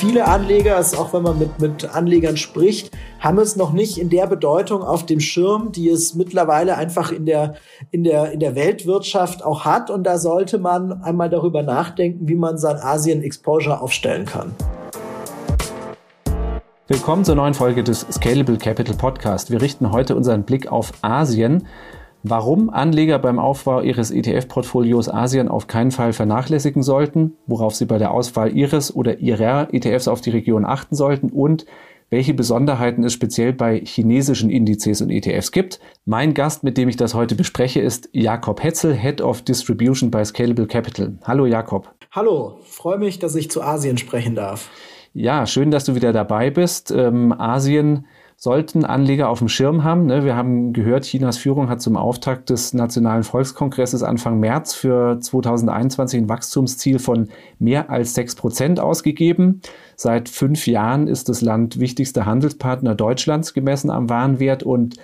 viele 0.00 0.26
Anleger, 0.26 0.76
also 0.76 0.96
auch 0.96 1.12
wenn 1.12 1.22
man 1.22 1.38
mit, 1.38 1.60
mit 1.60 1.94
Anlegern 1.94 2.38
spricht, 2.38 2.90
haben 3.18 3.38
es 3.38 3.56
noch 3.56 3.74
nicht 3.74 3.98
in 3.98 4.08
der 4.08 4.26
Bedeutung 4.26 4.82
auf 4.82 5.04
dem 5.04 5.20
Schirm, 5.20 5.72
die 5.72 5.90
es 5.90 6.14
mittlerweile 6.14 6.78
einfach 6.78 7.12
in 7.12 7.26
der, 7.26 7.56
in 7.90 8.04
der, 8.04 8.32
in 8.32 8.40
der 8.40 8.54
Weltwirtschaft 8.54 9.44
auch 9.44 9.66
hat. 9.66 9.90
Und 9.90 10.04
da 10.04 10.16
sollte 10.16 10.56
man 10.56 11.02
einmal 11.02 11.28
darüber 11.28 11.62
nachdenken, 11.62 12.26
wie 12.28 12.34
man 12.34 12.56
sein 12.56 12.76
Asien-Exposure 12.76 13.82
aufstellen 13.82 14.24
kann. 14.24 14.54
Willkommen 16.88 17.22
zur 17.22 17.34
neuen 17.34 17.52
Folge 17.52 17.84
des 17.84 18.06
Scalable 18.10 18.56
Capital 18.56 18.96
Podcast. 18.96 19.50
Wir 19.50 19.60
richten 19.60 19.92
heute 19.92 20.16
unseren 20.16 20.44
Blick 20.44 20.72
auf 20.72 20.92
Asien 21.02 21.66
warum 22.22 22.70
Anleger 22.70 23.18
beim 23.18 23.38
Aufbau 23.38 23.80
ihres 23.80 24.10
ETF-Portfolios 24.10 25.08
Asien 25.08 25.48
auf 25.48 25.66
keinen 25.66 25.90
Fall 25.90 26.12
vernachlässigen 26.12 26.82
sollten, 26.82 27.34
worauf 27.46 27.74
sie 27.74 27.86
bei 27.86 27.98
der 27.98 28.12
Auswahl 28.12 28.56
ihres 28.56 28.94
oder 28.94 29.18
ihrer 29.18 29.72
ETFs 29.72 30.08
auf 30.08 30.20
die 30.20 30.30
Region 30.30 30.64
achten 30.64 30.94
sollten 30.94 31.30
und 31.30 31.66
welche 32.10 32.34
Besonderheiten 32.34 33.04
es 33.04 33.12
speziell 33.12 33.52
bei 33.52 33.80
chinesischen 33.84 34.50
Indizes 34.50 35.00
und 35.00 35.10
ETFs 35.10 35.52
gibt. 35.52 35.78
Mein 36.04 36.34
Gast, 36.34 36.64
mit 36.64 36.76
dem 36.76 36.88
ich 36.88 36.96
das 36.96 37.14
heute 37.14 37.36
bespreche, 37.36 37.80
ist 37.80 38.08
Jakob 38.12 38.62
Hetzel, 38.62 38.94
Head 38.94 39.20
of 39.20 39.42
Distribution 39.42 40.10
bei 40.10 40.24
Scalable 40.24 40.66
Capital. 40.66 41.18
Hallo 41.22 41.46
Jakob. 41.46 41.94
Hallo, 42.10 42.58
freue 42.64 42.98
mich, 42.98 43.20
dass 43.20 43.36
ich 43.36 43.50
zu 43.50 43.62
Asien 43.62 43.96
sprechen 43.96 44.34
darf. 44.34 44.68
Ja, 45.14 45.46
schön, 45.46 45.70
dass 45.70 45.84
du 45.84 45.94
wieder 45.94 46.12
dabei 46.12 46.50
bist. 46.50 46.90
Ähm, 46.90 47.32
Asien 47.32 48.06
sollten 48.42 48.86
Anleger 48.86 49.28
auf 49.28 49.40
dem 49.40 49.48
Schirm 49.48 49.84
haben. 49.84 50.06
Ne? 50.06 50.24
Wir 50.24 50.34
haben 50.34 50.72
gehört, 50.72 51.04
Chinas 51.04 51.36
Führung 51.36 51.68
hat 51.68 51.82
zum 51.82 51.98
Auftakt 51.98 52.48
des 52.48 52.72
Nationalen 52.72 53.22
Volkskongresses 53.22 54.02
Anfang 54.02 54.40
März 54.40 54.72
für 54.72 55.20
2021 55.20 56.22
ein 56.22 56.28
Wachstumsziel 56.30 56.98
von 56.98 57.28
mehr 57.58 57.90
als 57.90 58.14
sechs 58.14 58.34
Prozent 58.34 58.80
ausgegeben. 58.80 59.60
Seit 59.94 60.30
fünf 60.30 60.66
Jahren 60.66 61.06
ist 61.06 61.28
das 61.28 61.42
Land 61.42 61.80
wichtigster 61.80 62.24
Handelspartner 62.24 62.94
Deutschlands 62.94 63.52
gemessen 63.52 63.90
am 63.90 64.08
Warenwert 64.08 64.62
und 64.62 64.96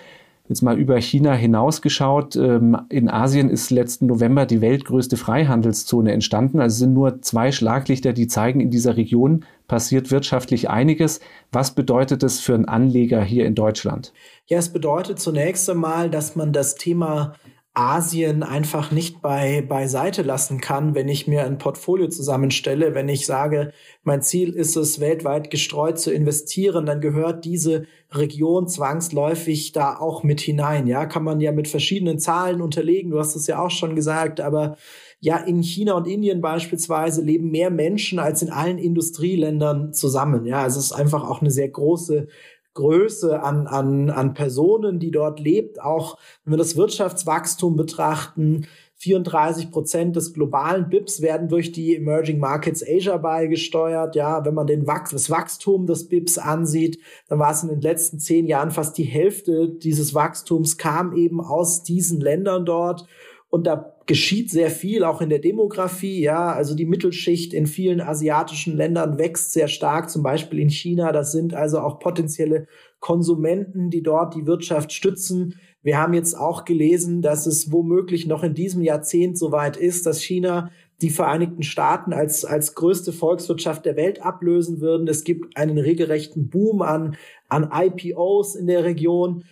Jetzt 0.49 0.63
mal 0.63 0.79
über 0.79 0.97
China 1.01 1.35
hinausgeschaut. 1.35 2.37
Ähm, 2.37 2.77
in 2.89 3.11
Asien 3.11 3.51
ist 3.51 3.71
letzten 3.71 4.07
November 4.07 4.47
die 4.47 4.61
weltgrößte 4.61 5.17
Freihandelszone 5.17 6.13
entstanden. 6.13 6.61
Also 6.61 6.85
sind 6.85 6.95
nur 6.95 7.21
zwei 7.21 7.51
Schlaglichter, 7.51 8.13
die 8.13 8.29
zeigen, 8.29 8.61
in 8.61 8.71
dieser 8.71 8.97
Region 8.97 9.45
passiert 9.69 10.11
wirtschaftlich 10.11 10.71
einiges. 10.71 11.21
Was 11.53 11.75
bedeutet 11.75 12.23
das 12.23 12.41
für 12.41 12.55
einen 12.55 12.67
Anleger 12.67 13.23
hier 13.23 13.47
in 13.47 13.55
Deutschland? 13.55 14.13
Ja, 14.47 14.59
es 14.59 14.73
bedeutet 14.73 15.19
zunächst 15.19 15.69
einmal, 15.69 16.11
dass 16.11 16.37
man 16.37 16.53
das 16.53 16.77
Thema 16.77 17.35
Asien 17.77 18.43
einfach 18.43 18.91
nicht 18.91 19.21
bei, 19.21 19.61
beiseite 19.61 20.23
lassen 20.23 20.63
kann, 20.63 20.95
wenn 20.95 21.09
ich 21.09 21.27
mir 21.27 21.45
ein 21.45 21.59
Portfolio 21.59 22.09
zusammenstelle. 22.09 22.95
Wenn 22.95 23.11
ich 23.11 23.27
sage, 23.27 23.71
mein 24.03 24.23
Ziel 24.23 24.55
ist 24.55 24.77
es, 24.77 24.99
weltweit 24.99 25.51
gestreut 25.51 25.99
zu 25.99 26.11
investieren, 26.11 26.87
dann 26.87 27.03
gehört 27.03 27.45
diese 27.45 27.85
Region 28.11 28.67
zwangsläufig 28.67 29.73
da 29.73 29.99
auch 29.99 30.23
mit 30.23 30.41
hinein. 30.41 30.87
Ja, 30.87 31.05
kann 31.05 31.23
man 31.23 31.39
ja 31.39 31.53
mit 31.53 31.69
verschiedenen 31.69 32.19
Zahlen 32.19 32.63
unterlegen. 32.63 33.11
Du 33.11 33.19
hast 33.19 33.37
es 33.37 33.47
ja 33.47 33.63
auch 33.63 33.71
schon 33.71 33.95
gesagt, 33.95 34.41
aber 34.41 34.79
ja, 35.21 35.37
in 35.37 35.63
China 35.63 35.95
und 35.95 36.07
Indien 36.07 36.41
beispielsweise 36.41 37.21
leben 37.21 37.51
mehr 37.51 37.71
Menschen 37.71 38.19
als 38.19 38.41
in 38.41 38.51
allen 38.51 38.79
Industrieländern 38.79 39.93
zusammen. 39.93 40.47
Ja, 40.47 40.65
es 40.67 40.77
ist 40.77 40.93
einfach 40.93 41.29
auch 41.29 41.43
eine 41.43 41.51
sehr 41.51 41.69
große 41.69 42.29
Größe 42.77 43.43
an, 43.43 43.67
an, 43.67 44.11
an 44.11 44.35
Personen, 44.35 45.01
die 45.01 45.11
dort 45.11 45.41
lebt. 45.41 45.83
Auch 45.83 46.17
wenn 46.45 46.53
wir 46.53 46.59
das 46.59 46.77
Wirtschaftswachstum 46.77 47.77
betrachten, 47.77 48.67
34 48.99 49.71
Prozent 49.71 50.17
des 50.17 50.33
globalen 50.33 50.89
BIPs 50.89 51.21
werden 51.21 51.49
durch 51.49 51.73
die 51.73 51.97
Emerging 51.97 52.39
Markets 52.39 52.83
Asia 52.83 53.17
beigesteuert. 53.19 54.15
Ja, 54.15 54.45
wenn 54.45 54.55
man 54.55 54.67
den 54.67 54.87
Wach 54.87 55.09
das 55.11 55.29
Wachstum 55.29 55.87
des 55.87 56.09
BIPs 56.09 56.39
ansieht, 56.39 56.99
dann 57.29 57.39
war 57.39 57.51
es 57.51 57.63
in 57.63 57.69
den 57.69 57.81
letzten 57.81 58.19
zehn 58.19 58.47
Jahren 58.47 58.71
fast 58.71 58.97
die 58.97 59.05
Hälfte 59.05 59.69
dieses 59.69 60.15
Wachstums 60.15 60.79
kam 60.79 61.15
eben 61.15 61.41
aus 61.41 61.83
diesen 61.83 62.21
Ländern 62.21 62.65
dort. 62.65 63.07
Und 63.51 63.67
da 63.67 63.96
geschieht 64.07 64.51
sehr 64.51 64.71
viel, 64.71 65.03
auch 65.05 65.21
in 65.21 65.29
der 65.29 65.41
Demografie. 65.41 66.21
Ja, 66.21 66.53
also 66.53 66.75
die 66.75 66.87
Mittelschicht 66.87 67.53
in 67.53 67.67
vielen 67.67 68.01
asiatischen 68.01 68.77
Ländern 68.77 69.19
wächst 69.19 69.53
sehr 69.53 69.69
stark, 69.69 70.11
zum 70.11 70.23
Beispiel 70.23 70.61
in 70.61 70.71
China. 70.71 71.13
Das 71.13 71.33
sind 71.33 71.55
also 71.55 71.81
auch 71.81 71.99
potenzielle 71.99 72.69
Konsumenten, 73.01 73.91
die 73.91 74.03
dort 74.03 74.35
die 74.35 74.47
Wirtschaft 74.47 74.93
stützen. 74.93 75.57
Wir 75.83 75.99
haben 75.99 76.15
jetzt 76.15 76.35
auch 76.35 76.65
gelesen, 76.65 77.21
dass 77.21 77.47
es 77.47 77.71
womöglich 77.71 78.27
noch 78.27 78.43
in 78.43 78.55
diesem 78.55 78.83
Jahrzehnt 78.83 79.39
soweit 79.39 79.77
ist, 79.77 80.07
dass 80.07 80.23
China 80.23 80.71
die 81.03 81.11
Vereinigten 81.11 81.63
Staaten 81.63 82.13
als, 82.13 82.45
als 82.45 82.75
größte 82.75 83.13
Volkswirtschaft 83.13 83.85
der 83.85 83.97
Welt 83.97 84.23
ablösen 84.23 84.81
würden. 84.81 85.09
Es 85.09 85.25
gibt 85.25 85.57
einen 85.57 85.79
regelrechten 85.79 86.49
Boom 86.49 86.81
an, 86.81 87.17
an 87.49 87.71
IPOs 87.73 88.55
in 88.55 88.67
der 88.67 88.85
Region 88.85 89.45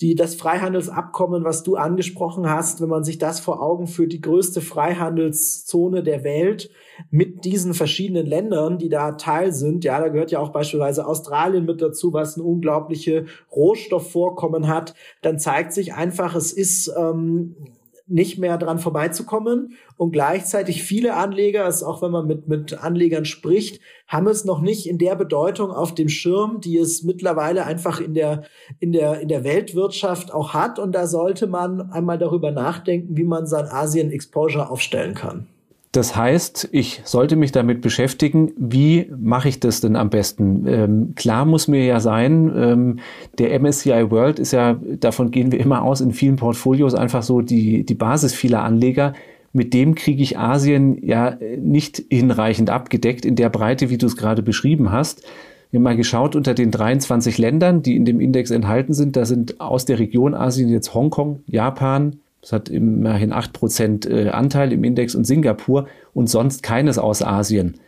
die, 0.00 0.14
das 0.14 0.36
Freihandelsabkommen, 0.36 1.42
was 1.42 1.64
du 1.64 1.76
angesprochen 1.76 2.48
hast, 2.48 2.80
wenn 2.80 2.88
man 2.88 3.02
sich 3.02 3.18
das 3.18 3.40
vor 3.40 3.60
Augen 3.60 3.88
führt, 3.88 4.12
die 4.12 4.20
größte 4.20 4.60
Freihandelszone 4.60 6.04
der 6.04 6.22
Welt 6.22 6.70
mit 7.10 7.44
diesen 7.44 7.74
verschiedenen 7.74 8.26
Ländern, 8.26 8.78
die 8.78 8.88
da 8.88 9.12
Teil 9.12 9.52
sind. 9.52 9.84
Ja, 9.84 10.00
da 10.00 10.08
gehört 10.08 10.30
ja 10.30 10.38
auch 10.38 10.50
beispielsweise 10.50 11.06
Australien 11.06 11.64
mit 11.64 11.82
dazu, 11.82 12.12
was 12.12 12.36
ein 12.36 12.42
unglaubliche 12.42 13.26
Rohstoffvorkommen 13.54 14.68
hat. 14.68 14.94
Dann 15.22 15.38
zeigt 15.38 15.72
sich 15.72 15.94
einfach, 15.94 16.36
es 16.36 16.52
ist 16.52 16.92
ähm, 16.96 17.56
nicht 18.08 18.38
mehr 18.38 18.58
dran 18.58 18.78
vorbeizukommen. 18.78 19.74
Und 19.96 20.12
gleichzeitig 20.12 20.82
viele 20.82 21.14
Anleger, 21.14 21.64
also 21.64 21.86
auch 21.86 22.02
wenn 22.02 22.10
man 22.10 22.26
mit, 22.26 22.48
mit 22.48 22.82
Anlegern 22.82 23.24
spricht, 23.24 23.80
haben 24.06 24.26
es 24.26 24.44
noch 24.44 24.60
nicht 24.60 24.88
in 24.88 24.98
der 24.98 25.16
Bedeutung 25.16 25.70
auf 25.70 25.94
dem 25.94 26.08
Schirm, 26.08 26.60
die 26.60 26.78
es 26.78 27.02
mittlerweile 27.02 27.64
einfach 27.66 28.00
in 28.00 28.14
der, 28.14 28.44
in 28.80 28.92
der, 28.92 29.20
in 29.20 29.28
der 29.28 29.44
Weltwirtschaft 29.44 30.32
auch 30.32 30.54
hat. 30.54 30.78
Und 30.78 30.92
da 30.92 31.06
sollte 31.06 31.46
man 31.46 31.90
einmal 31.92 32.18
darüber 32.18 32.50
nachdenken, 32.50 33.16
wie 33.16 33.24
man 33.24 33.46
sein 33.46 33.66
Asien-Exposure 33.66 34.70
aufstellen 34.70 35.14
kann. 35.14 35.46
Das 35.92 36.14
heißt, 36.14 36.68
ich 36.72 37.00
sollte 37.04 37.34
mich 37.34 37.50
damit 37.50 37.80
beschäftigen, 37.80 38.52
wie 38.58 39.10
mache 39.16 39.48
ich 39.48 39.58
das 39.58 39.80
denn 39.80 39.96
am 39.96 40.10
besten? 40.10 40.66
Ähm, 40.66 41.12
klar 41.14 41.46
muss 41.46 41.66
mir 41.66 41.84
ja 41.84 41.98
sein, 41.98 42.52
ähm, 42.54 42.98
der 43.38 43.58
MSCI 43.58 44.10
World 44.10 44.38
ist 44.38 44.52
ja, 44.52 44.78
davon 45.00 45.30
gehen 45.30 45.50
wir 45.50 45.60
immer 45.60 45.82
aus, 45.82 46.02
in 46.02 46.12
vielen 46.12 46.36
Portfolios 46.36 46.94
einfach 46.94 47.22
so 47.22 47.40
die, 47.40 47.84
die 47.84 47.94
Basis 47.94 48.34
vieler 48.34 48.64
Anleger. 48.64 49.14
Mit 49.54 49.72
dem 49.72 49.94
kriege 49.94 50.22
ich 50.22 50.38
Asien 50.38 51.02
ja 51.02 51.38
nicht 51.58 52.02
hinreichend 52.10 52.68
abgedeckt 52.68 53.24
in 53.24 53.34
der 53.34 53.48
Breite, 53.48 53.88
wie 53.88 53.96
du 53.96 54.06
es 54.06 54.16
gerade 54.16 54.42
beschrieben 54.42 54.92
hast. 54.92 55.22
Wir 55.70 55.78
haben 55.78 55.84
mal 55.84 55.96
geschaut 55.96 56.36
unter 56.36 56.52
den 56.52 56.70
23 56.70 57.38
Ländern, 57.38 57.82
die 57.82 57.96
in 57.96 58.04
dem 58.04 58.20
Index 58.20 58.50
enthalten 58.50 58.92
sind. 58.92 59.16
Da 59.16 59.24
sind 59.24 59.60
aus 59.60 59.86
der 59.86 59.98
Region 59.98 60.34
Asien 60.34 60.68
jetzt 60.68 60.92
Hongkong, 60.92 61.40
Japan, 61.46 62.20
das 62.40 62.52
hat 62.52 62.68
immerhin 62.68 63.32
8% 63.32 64.08
äh, 64.08 64.28
Anteil 64.28 64.72
im 64.72 64.84
Index 64.84 65.14
und 65.14 65.24
Singapur 65.24 65.88
und 66.14 66.28
sonst 66.28 66.62
keines 66.62 66.98
aus 66.98 67.22
Asien. 67.22 67.80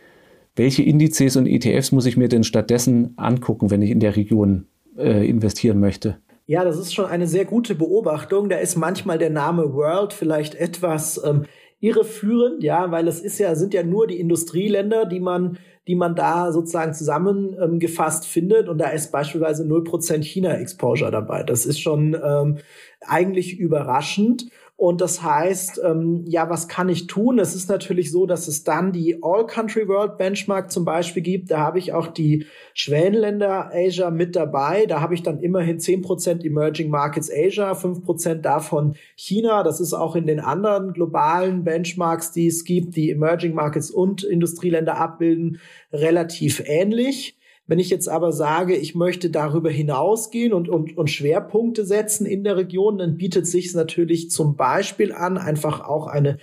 Welche 0.55 0.83
Indizes 0.83 1.37
und 1.37 1.47
ETFs 1.47 1.91
muss 1.91 2.05
ich 2.05 2.17
mir 2.17 2.27
denn 2.27 2.43
stattdessen 2.43 3.13
angucken, 3.15 3.71
wenn 3.71 3.81
ich 3.81 3.91
in 3.91 4.01
der 4.01 4.15
Region 4.15 4.67
äh, 4.97 5.27
investieren 5.27 5.79
möchte? 5.79 6.17
Ja, 6.45 6.65
das 6.65 6.77
ist 6.77 6.93
schon 6.93 7.05
eine 7.05 7.27
sehr 7.27 7.45
gute 7.45 7.75
Beobachtung. 7.75 8.49
Da 8.49 8.57
ist 8.57 8.75
manchmal 8.75 9.17
der 9.17 9.29
Name 9.29 9.73
World 9.73 10.11
vielleicht 10.11 10.55
etwas 10.55 11.21
ähm, 11.23 11.45
irreführend, 11.81 12.63
ja, 12.63 12.91
weil 12.91 13.07
es 13.07 13.19
ist 13.19 13.39
ja, 13.39 13.55
sind 13.55 13.73
ja 13.73 13.83
nur 13.83 14.07
die 14.07 14.19
Industrieländer, 14.19 15.05
die 15.05 15.19
man, 15.19 15.57
die 15.87 15.95
man 15.95 16.15
da 16.15 16.51
sozusagen 16.51 16.93
zusammengefasst 16.93 18.23
ähm, 18.23 18.29
findet. 18.29 18.69
Und 18.69 18.77
da 18.77 18.89
ist 18.89 19.11
beispielsweise 19.11 19.63
0% 19.63 20.23
China-Exposure 20.23 21.11
dabei. 21.11 21.43
Das 21.43 21.65
ist 21.65 21.81
schon 21.81 22.15
ähm, 22.23 22.59
eigentlich 23.01 23.57
überraschend. 23.59 24.49
Und 24.81 24.99
das 24.99 25.21
heißt, 25.21 25.79
ähm, 25.85 26.25
ja, 26.27 26.49
was 26.49 26.67
kann 26.67 26.89
ich 26.89 27.05
tun? 27.05 27.37
Es 27.37 27.53
ist 27.53 27.69
natürlich 27.69 28.11
so, 28.11 28.25
dass 28.25 28.47
es 28.47 28.63
dann 28.63 28.91
die 28.91 29.19
All-Country 29.21 29.87
World 29.87 30.17
Benchmark 30.17 30.71
zum 30.71 30.85
Beispiel 30.85 31.21
gibt. 31.21 31.51
Da 31.51 31.59
habe 31.59 31.77
ich 31.77 31.93
auch 31.93 32.07
die 32.07 32.47
Schwellenländer 32.73 33.69
Asia 33.71 34.09
mit 34.09 34.35
dabei. 34.35 34.87
Da 34.87 34.99
habe 34.99 35.13
ich 35.13 35.21
dann 35.21 35.39
immerhin 35.39 35.79
zehn 35.79 36.01
Prozent 36.01 36.43
Emerging 36.43 36.89
Markets 36.89 37.29
Asia, 37.31 37.75
fünf 37.75 38.03
Prozent 38.03 38.43
davon 38.43 38.95
China. 39.15 39.61
Das 39.61 39.79
ist 39.79 39.93
auch 39.93 40.15
in 40.15 40.25
den 40.25 40.39
anderen 40.39 40.93
globalen 40.93 41.63
Benchmarks, 41.63 42.31
die 42.31 42.47
es 42.47 42.63
gibt, 42.63 42.95
die 42.95 43.11
Emerging 43.11 43.53
Markets 43.53 43.91
und 43.91 44.23
Industrieländer 44.23 44.97
abbilden, 44.97 45.59
relativ 45.93 46.59
ähnlich. 46.65 47.37
Wenn 47.67 47.79
ich 47.79 47.89
jetzt 47.89 48.09
aber 48.09 48.31
sage, 48.31 48.75
ich 48.75 48.95
möchte 48.95 49.29
darüber 49.29 49.69
hinausgehen 49.69 50.53
und, 50.53 50.67
und, 50.67 50.97
und 50.97 51.09
Schwerpunkte 51.09 51.85
setzen 51.85 52.25
in 52.25 52.43
der 52.43 52.57
Region, 52.57 52.97
dann 52.97 53.17
bietet 53.17 53.47
sich 53.47 53.73
natürlich 53.73 54.29
zum 54.29 54.55
Beispiel 54.55 55.13
an, 55.13 55.37
einfach 55.37 55.81
auch 55.81 56.07
eine 56.07 56.37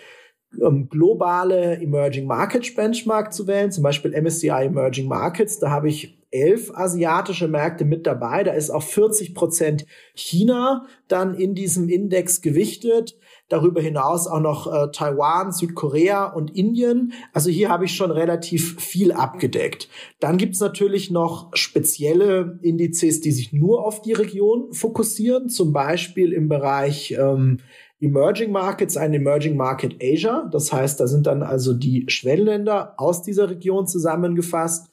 ähm, 0.63 0.89
globale 0.89 1.81
Emerging 1.81 2.27
Markets 2.27 2.75
Benchmark 2.75 3.33
zu 3.33 3.47
wählen, 3.47 3.71
zum 3.71 3.83
Beispiel 3.83 4.19
MSCI 4.21 4.49
Emerging 4.49 5.09
Markets. 5.09 5.59
Da 5.59 5.71
habe 5.71 5.89
ich 5.89 6.18
elf 6.31 6.71
asiatische 6.75 7.49
Märkte 7.49 7.85
mit 7.85 8.07
dabei. 8.07 8.45
Da 8.45 8.53
ist 8.53 8.71
auch 8.71 8.83
40 8.83 9.35
Prozent 9.35 9.87
China 10.15 10.87
dann 11.09 11.35
in 11.35 11.55
diesem 11.55 11.89
Index 11.89 12.43
gewichtet. 12.43 13.17
Darüber 13.49 13.81
hinaus 13.81 14.27
auch 14.27 14.41
noch 14.41 14.67
äh, 14.67 14.91
Taiwan, 14.93 15.53
Südkorea 15.53 16.27
und 16.27 16.55
Indien. 16.55 17.15
Also 17.33 17.49
hier 17.49 17.71
habe 17.71 17.87
ich 17.87 17.95
schon 17.95 18.11
relativ 18.11 18.79
viel 18.79 19.11
abgedeckt. 19.11 19.89
Dann 20.21 20.37
gibt's 20.37 20.61
natürlich 20.61 21.11
noch 21.11 21.51
spezielle 21.55 22.59
Indizes, 22.63 23.23
die 23.23 23.33
sich 23.33 23.55
nur 23.55 23.87
auf 23.87 24.03
die 24.03 24.13
Region 24.13 24.73
fokussieren, 24.75 25.49
zum 25.49 25.73
Beispiel 25.73 26.35
im 26.35 26.49
Bereich 26.49 27.13
ähm, 27.19 27.61
Emerging 28.01 28.53
Markets, 28.53 28.99
ein 28.99 29.15
Emerging 29.15 29.57
Market 29.57 29.97
Asia. 30.03 30.49
Das 30.53 30.71
heißt, 30.71 31.01
da 31.01 31.07
sind 31.07 31.27
dann 31.27 31.43
also 31.43 31.73
die 31.73 32.05
Schwellenländer 32.07 32.95
aus 32.99 33.23
dieser 33.23 33.49
Region 33.49 33.87
zusammengefasst 33.87 34.91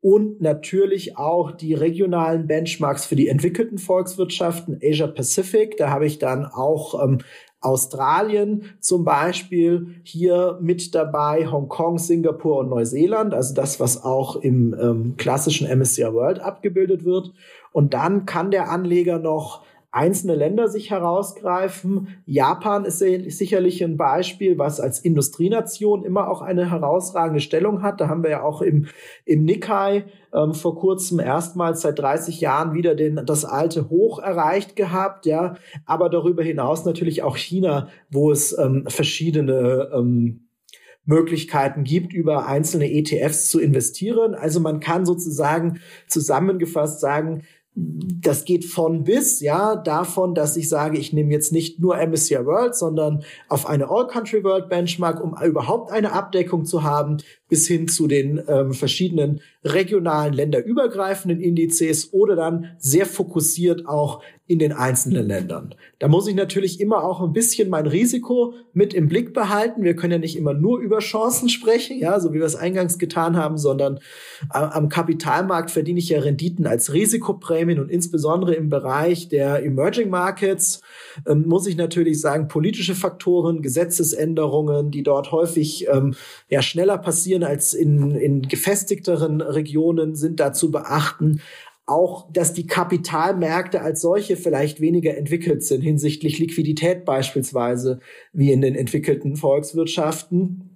und 0.00 0.40
natürlich 0.40 1.18
auch 1.18 1.52
die 1.52 1.74
regionalen 1.74 2.46
Benchmarks 2.46 3.04
für 3.04 3.16
die 3.16 3.28
entwickelten 3.28 3.78
Volkswirtschaften, 3.78 4.78
Asia 4.82 5.06
Pacific. 5.06 5.76
Da 5.76 5.90
habe 5.90 6.06
ich 6.06 6.18
dann 6.18 6.46
auch 6.46 7.04
ähm, 7.04 7.18
Australien 7.60 8.64
zum 8.80 9.04
Beispiel 9.04 10.00
hier 10.02 10.58
mit 10.62 10.94
dabei, 10.94 11.46
Hongkong, 11.46 11.98
Singapur 11.98 12.58
und 12.58 12.70
Neuseeland, 12.70 13.34
also 13.34 13.54
das, 13.54 13.78
was 13.78 14.02
auch 14.02 14.36
im 14.36 14.74
ähm, 14.80 15.14
klassischen 15.18 15.68
MSCI 15.68 16.12
World 16.14 16.40
abgebildet 16.40 17.04
wird. 17.04 17.32
Und 17.72 17.92
dann 17.92 18.24
kann 18.24 18.50
der 18.50 18.70
Anleger 18.70 19.18
noch 19.18 19.62
einzelne 19.92 20.36
Länder 20.36 20.68
sich 20.68 20.90
herausgreifen. 20.90 22.08
Japan 22.24 22.84
ist 22.84 22.98
sicherlich 22.98 23.82
ein 23.82 23.96
Beispiel, 23.96 24.56
was 24.56 24.78
als 24.78 25.00
Industrienation 25.00 26.04
immer 26.04 26.28
auch 26.28 26.42
eine 26.42 26.70
herausragende 26.70 27.40
Stellung 27.40 27.82
hat. 27.82 28.00
Da 28.00 28.08
haben 28.08 28.22
wir 28.22 28.30
ja 28.30 28.42
auch 28.42 28.62
im, 28.62 28.86
im 29.24 29.44
Nikkei 29.44 30.04
ähm, 30.32 30.54
vor 30.54 30.76
kurzem 30.76 31.18
erstmals 31.18 31.80
seit 31.80 31.98
30 31.98 32.40
Jahren 32.40 32.72
wieder 32.72 32.94
den, 32.94 33.22
das 33.26 33.44
alte 33.44 33.90
Hoch 33.90 34.20
erreicht 34.20 34.76
gehabt, 34.76 35.26
ja. 35.26 35.56
Aber 35.86 36.08
darüber 36.08 36.44
hinaus 36.44 36.84
natürlich 36.84 37.24
auch 37.24 37.36
China, 37.36 37.88
wo 38.10 38.30
es 38.30 38.56
ähm, 38.56 38.84
verschiedene 38.86 39.90
ähm, 39.92 40.46
Möglichkeiten 41.04 41.82
gibt, 41.82 42.12
über 42.12 42.46
einzelne 42.46 42.92
ETFs 42.92 43.50
zu 43.50 43.58
investieren. 43.58 44.34
Also 44.34 44.60
man 44.60 44.78
kann 44.78 45.04
sozusagen 45.04 45.80
zusammengefasst 46.06 47.00
sagen, 47.00 47.42
das 47.74 48.44
geht 48.44 48.64
von 48.64 49.04
bis, 49.04 49.40
ja, 49.40 49.76
davon, 49.76 50.34
dass 50.34 50.56
ich 50.56 50.68
sage, 50.68 50.98
ich 50.98 51.12
nehme 51.12 51.32
jetzt 51.32 51.52
nicht 51.52 51.78
nur 51.78 51.96
MSCI 51.96 52.44
World, 52.44 52.74
sondern 52.74 53.22
auf 53.48 53.66
eine 53.66 53.88
All-Country 53.88 54.42
World 54.42 54.68
Benchmark, 54.68 55.22
um 55.22 55.36
überhaupt 55.42 55.92
eine 55.92 56.12
Abdeckung 56.12 56.64
zu 56.64 56.82
haben, 56.82 57.18
bis 57.48 57.66
hin 57.66 57.88
zu 57.88 58.06
den 58.06 58.42
ähm, 58.48 58.72
verschiedenen 58.72 59.40
regionalen 59.64 60.32
länderübergreifenden 60.32 61.40
Indizes 61.40 62.12
oder 62.12 62.36
dann 62.36 62.76
sehr 62.78 63.06
fokussiert 63.06 63.86
auch 63.86 64.22
in 64.46 64.58
den 64.58 64.72
einzelnen 64.72 65.26
Ländern. 65.26 65.74
Da 66.00 66.08
muss 66.08 66.26
ich 66.26 66.34
natürlich 66.34 66.80
immer 66.80 67.04
auch 67.04 67.20
ein 67.20 67.32
bisschen 67.32 67.68
mein 67.68 67.86
Risiko 67.86 68.54
mit 68.72 68.94
im 68.94 69.08
Blick 69.08 69.32
behalten. 69.32 69.84
Wir 69.84 69.94
können 69.94 70.14
ja 70.14 70.18
nicht 70.18 70.36
immer 70.36 70.54
nur 70.54 70.80
über 70.80 70.98
Chancen 70.98 71.48
sprechen, 71.48 71.98
ja, 71.98 72.18
so 72.18 72.32
wie 72.32 72.38
wir 72.38 72.46
es 72.46 72.56
eingangs 72.56 72.98
getan 72.98 73.36
haben, 73.36 73.58
sondern 73.58 73.98
äh, 74.52 74.58
am 74.58 74.88
Kapitalmarkt 74.88 75.70
verdiene 75.70 75.98
ich 75.98 76.08
ja 76.08 76.20
Renditen 76.20 76.66
als 76.66 76.92
Risikoprämien 77.70 77.80
und 77.80 77.90
insbesondere 77.90 78.54
im 78.54 78.68
Bereich 78.68 79.28
der 79.28 79.64
Emerging 79.64 80.10
Markets 80.10 80.80
ähm, 81.26 81.46
muss 81.46 81.66
ich 81.66 81.76
natürlich 81.76 82.20
sagen, 82.20 82.48
politische 82.48 82.94
Faktoren, 82.94 83.62
Gesetzesänderungen, 83.62 84.90
die 84.90 85.02
dort 85.02 85.32
häufig 85.32 85.86
ähm, 85.88 86.14
ja 86.48 86.62
schneller 86.62 86.98
passieren 86.98 87.42
als 87.42 87.74
in, 87.74 88.12
in 88.12 88.42
gefestigteren 88.42 89.40
Regionen, 89.40 90.14
sind 90.14 90.40
da 90.40 90.52
zu 90.52 90.70
beachten 90.70 91.40
auch, 91.86 92.30
dass 92.30 92.52
die 92.52 92.68
Kapitalmärkte 92.68 93.80
als 93.80 94.00
solche 94.00 94.36
vielleicht 94.36 94.80
weniger 94.80 95.16
entwickelt 95.16 95.64
sind 95.64 95.80
hinsichtlich 95.80 96.38
Liquidität 96.38 97.04
beispielsweise 97.04 97.98
wie 98.32 98.52
in 98.52 98.60
den 98.60 98.76
entwickelten 98.76 99.34
Volkswirtschaften. 99.34 100.69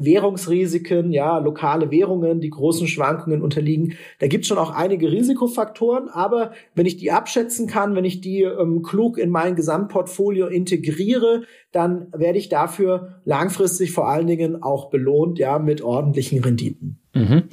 Währungsrisiken, 0.00 1.12
ja, 1.12 1.38
lokale 1.38 1.90
Währungen, 1.90 2.40
die 2.40 2.50
großen 2.50 2.86
Schwankungen 2.86 3.42
unterliegen. 3.42 3.94
Da 4.18 4.26
gibt 4.26 4.44
es 4.44 4.48
schon 4.48 4.58
auch 4.58 4.70
einige 4.70 5.12
Risikofaktoren, 5.12 6.08
aber 6.08 6.52
wenn 6.74 6.86
ich 6.86 6.96
die 6.96 7.12
abschätzen 7.12 7.66
kann, 7.66 7.94
wenn 7.94 8.04
ich 8.04 8.20
die 8.20 8.42
ähm, 8.42 8.82
klug 8.82 9.18
in 9.18 9.30
mein 9.30 9.56
Gesamtportfolio 9.56 10.46
integriere, 10.46 11.42
dann 11.72 12.08
werde 12.12 12.38
ich 12.38 12.48
dafür 12.48 13.20
langfristig 13.24 13.92
vor 13.92 14.08
allen 14.08 14.26
Dingen 14.26 14.62
auch 14.62 14.90
belohnt, 14.90 15.38
ja, 15.38 15.58
mit 15.58 15.82
ordentlichen 15.82 16.42
Renditen. 16.42 16.98
Mhm. 17.14 17.44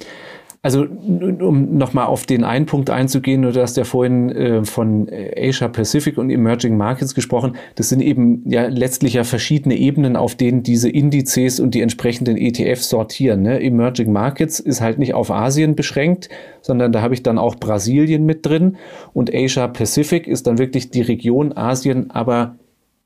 Also 0.60 0.82
um 0.82 1.78
nochmal 1.78 2.06
auf 2.06 2.26
den 2.26 2.42
einen 2.42 2.66
Punkt 2.66 2.90
einzugehen, 2.90 3.42
du 3.42 3.54
hast 3.54 3.76
ja 3.76 3.84
vorhin 3.84 4.30
äh, 4.30 4.64
von 4.64 5.08
Asia 5.36 5.68
Pacific 5.68 6.18
und 6.18 6.30
Emerging 6.30 6.76
Markets 6.76 7.14
gesprochen. 7.14 7.56
Das 7.76 7.88
sind 7.88 8.00
eben 8.00 8.42
ja 8.44 8.66
letztlich 8.66 9.14
ja 9.14 9.22
verschiedene 9.22 9.76
Ebenen, 9.76 10.16
auf 10.16 10.34
denen 10.34 10.64
diese 10.64 10.90
Indizes 10.90 11.60
und 11.60 11.74
die 11.74 11.80
entsprechenden 11.80 12.36
ETFs 12.36 12.88
sortieren. 12.88 13.42
Ne? 13.42 13.60
Emerging 13.60 14.12
Markets 14.12 14.58
ist 14.58 14.80
halt 14.80 14.98
nicht 14.98 15.14
auf 15.14 15.30
Asien 15.30 15.76
beschränkt, 15.76 16.28
sondern 16.60 16.90
da 16.90 17.02
habe 17.02 17.14
ich 17.14 17.22
dann 17.22 17.38
auch 17.38 17.54
Brasilien 17.54 18.26
mit 18.26 18.44
drin 18.44 18.78
und 19.12 19.32
Asia 19.32 19.68
Pacific 19.68 20.26
ist 20.26 20.48
dann 20.48 20.58
wirklich 20.58 20.90
die 20.90 21.02
Region 21.02 21.56
Asien, 21.56 22.10
aber 22.10 22.56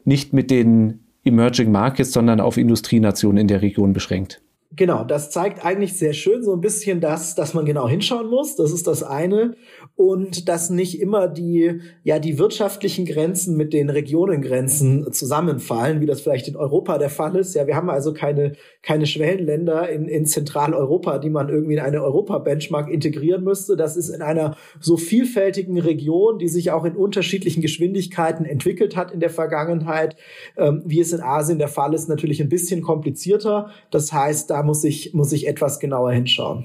nicht 0.05 0.33
mit 0.33 0.51
den 0.51 1.01
Emerging 1.23 1.71
Markets, 1.71 2.13
sondern 2.13 2.41
auf 2.41 2.57
Industrienationen 2.57 3.43
in 3.43 3.49
der 3.49 3.61
Region 3.61 3.93
beschränkt. 3.93 4.41
Genau, 4.75 5.05
das 5.05 5.31
zeigt 5.31 5.65
eigentlich 5.65 5.99
sehr 5.99 6.15
schön 6.15 6.43
so 6.43 6.55
ein 6.55 6.63
bisschen 6.63 7.01
das, 7.03 7.35
dass 7.35 7.53
man 7.53 7.67
genau 7.67 7.89
hinschauen 7.89 8.29
muss. 8.31 8.57
Das 8.57 8.73
ist 8.73 8.87
das 8.87 9.03
eine. 9.03 9.55
Und 9.95 10.49
dass 10.49 10.71
nicht 10.71 11.01
immer 11.01 11.29
die, 11.29 11.81
ja, 12.03 12.19
die 12.19 12.39
wirtschaftlichen 12.39 13.05
Grenzen 13.05 13.57
mit 13.57 13.75
den 13.75 13.91
Regionengrenzen 13.91 15.13
zusammenfallen, 15.13 16.01
wie 16.01 16.07
das 16.07 16.23
vielleicht 16.23 16.49
in 16.49 16.57
Europa 16.57 16.97
der 16.97 17.11
Fall 17.11 17.37
ist. 17.37 17.55
Ja, 17.55 17.67
wir 17.67 17.77
haben 17.77 17.91
also 17.91 18.15
keine, 18.15 18.53
keine 18.83 19.07
Schwellenländer 19.07 19.91
in, 19.91 20.09
in 20.09 20.25
Zentraleuropa, 20.25 21.19
die 21.19 21.29
man 21.29 21.51
irgendwie 21.51 21.75
in 21.75 21.81
eine 21.81 22.03
Europa-Benchmark 22.03 22.91
integrieren 22.91 23.45
müsste. 23.45 23.77
Das 23.77 23.97
ist 23.97 24.09
in 24.09 24.23
einer 24.23 24.57
so 24.81 24.97
vielfältigen 24.97 25.79
Region, 25.79 26.39
die 26.39 26.49
sich 26.49 26.71
auch 26.71 26.85
in 26.85 26.97
unterschiedlichen 26.97 27.61
Geschwindigkeiten 27.61 28.47
entwickelt 28.47 28.97
hat 28.97 29.13
in 29.13 29.21
der 29.21 29.31
Vergangenheit, 29.31 30.17
ähm, 30.57 30.83
wie 30.87 31.01
es 31.01 31.13
in 31.13 31.21
Asien 31.21 31.59
der 31.59 31.69
Fall 31.69 31.93
ist, 31.93 32.09
natürlich 32.09 32.41
ein 32.41 32.49
bisschen 32.49 32.81
komplizierter. 32.81 33.71
Das 33.91 34.13
heißt, 34.13 34.49
da 34.49 34.63
muss 34.63 34.85
ich, 34.85 35.13
muss 35.13 35.33
ich 35.33 35.47
etwas 35.47 35.81
genauer 35.81 36.13
hinschauen. 36.13 36.65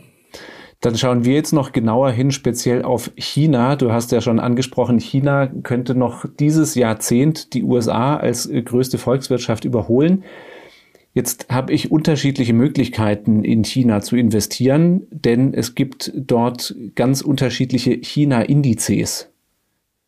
Dann 0.81 0.95
schauen 0.95 1.25
wir 1.25 1.33
jetzt 1.33 1.53
noch 1.53 1.71
genauer 1.71 2.11
hin, 2.11 2.31
speziell 2.31 2.83
auf 2.83 3.11
China. 3.15 3.75
Du 3.75 3.91
hast 3.91 4.11
ja 4.11 4.21
schon 4.21 4.39
angesprochen, 4.39 4.99
China 4.99 5.47
könnte 5.47 5.95
noch 5.95 6.25
dieses 6.39 6.75
Jahrzehnt 6.75 7.53
die 7.53 7.63
USA 7.63 8.17
als 8.17 8.45
äh, 8.45 8.61
größte 8.61 8.97
Volkswirtschaft 8.97 9.65
überholen. 9.65 10.23
Jetzt 11.13 11.47
habe 11.49 11.73
ich 11.73 11.91
unterschiedliche 11.91 12.53
Möglichkeiten 12.53 13.43
in 13.43 13.63
China 13.63 14.01
zu 14.01 14.15
investieren, 14.15 15.07
denn 15.09 15.55
es 15.55 15.73
gibt 15.73 16.11
dort 16.15 16.75
ganz 16.93 17.21
unterschiedliche 17.21 17.93
China-Indizes. 17.93 19.31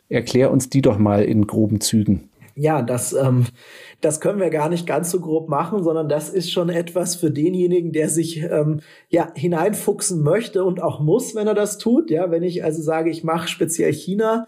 Erklär 0.07 0.51
uns 0.51 0.69
die 0.69 0.83
doch 0.83 0.99
mal 0.99 1.23
in 1.23 1.47
groben 1.47 1.81
Zügen. 1.81 2.28
Ja, 2.59 2.81
das 2.81 3.13
ähm, 3.13 3.45
das 4.01 4.19
können 4.19 4.39
wir 4.39 4.49
gar 4.49 4.67
nicht 4.67 4.85
ganz 4.85 5.11
so 5.11 5.21
grob 5.21 5.47
machen, 5.47 5.81
sondern 5.81 6.09
das 6.09 6.29
ist 6.29 6.51
schon 6.51 6.69
etwas 6.69 7.15
für 7.15 7.31
denjenigen, 7.31 7.93
der 7.93 8.09
sich 8.09 8.41
ähm, 8.41 8.81
ja 9.09 9.31
hineinfuchsen 9.33 10.21
möchte 10.23 10.65
und 10.65 10.81
auch 10.81 10.99
muss, 10.99 11.35
wenn 11.35 11.47
er 11.47 11.53
das 11.53 11.77
tut. 11.77 12.11
Ja, 12.11 12.31
wenn 12.31 12.43
ich 12.43 12.63
also 12.63 12.81
sage, 12.81 13.09
ich 13.09 13.23
mache 13.23 13.47
speziell 13.47 13.93
China, 13.93 14.47